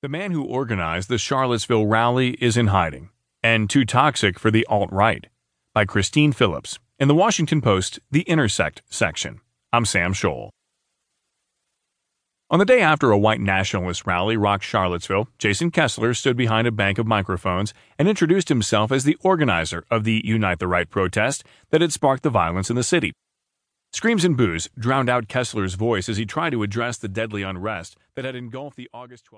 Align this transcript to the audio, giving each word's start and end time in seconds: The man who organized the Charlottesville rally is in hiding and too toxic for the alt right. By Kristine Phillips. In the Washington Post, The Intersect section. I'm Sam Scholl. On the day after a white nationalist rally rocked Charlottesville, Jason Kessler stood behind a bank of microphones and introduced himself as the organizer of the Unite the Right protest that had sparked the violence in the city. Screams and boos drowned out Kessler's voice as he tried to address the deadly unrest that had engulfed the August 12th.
The 0.00 0.08
man 0.08 0.30
who 0.30 0.44
organized 0.44 1.08
the 1.08 1.18
Charlottesville 1.18 1.86
rally 1.86 2.36
is 2.40 2.56
in 2.56 2.68
hiding 2.68 3.10
and 3.42 3.68
too 3.68 3.84
toxic 3.84 4.38
for 4.38 4.48
the 4.48 4.64
alt 4.66 4.92
right. 4.92 5.26
By 5.74 5.86
Kristine 5.86 6.32
Phillips. 6.32 6.78
In 7.00 7.08
the 7.08 7.16
Washington 7.16 7.60
Post, 7.60 7.98
The 8.08 8.22
Intersect 8.22 8.82
section. 8.88 9.40
I'm 9.72 9.84
Sam 9.84 10.12
Scholl. 10.12 10.50
On 12.48 12.60
the 12.60 12.64
day 12.64 12.80
after 12.80 13.10
a 13.10 13.18
white 13.18 13.40
nationalist 13.40 14.06
rally 14.06 14.36
rocked 14.36 14.62
Charlottesville, 14.62 15.26
Jason 15.36 15.72
Kessler 15.72 16.14
stood 16.14 16.36
behind 16.36 16.68
a 16.68 16.72
bank 16.72 16.98
of 16.98 17.06
microphones 17.08 17.74
and 17.98 18.08
introduced 18.08 18.50
himself 18.50 18.92
as 18.92 19.02
the 19.02 19.18
organizer 19.22 19.84
of 19.90 20.04
the 20.04 20.22
Unite 20.24 20.60
the 20.60 20.68
Right 20.68 20.88
protest 20.88 21.42
that 21.70 21.80
had 21.80 21.92
sparked 21.92 22.22
the 22.22 22.30
violence 22.30 22.70
in 22.70 22.76
the 22.76 22.84
city. 22.84 23.12
Screams 23.92 24.24
and 24.24 24.36
boos 24.36 24.68
drowned 24.78 25.08
out 25.08 25.26
Kessler's 25.26 25.74
voice 25.74 26.08
as 26.08 26.18
he 26.18 26.24
tried 26.24 26.50
to 26.50 26.62
address 26.62 26.98
the 26.98 27.08
deadly 27.08 27.42
unrest 27.42 27.96
that 28.14 28.24
had 28.24 28.36
engulfed 28.36 28.76
the 28.76 28.88
August 28.94 29.24
12th. 29.26 29.36